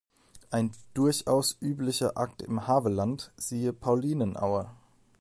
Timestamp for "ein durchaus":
0.49-1.57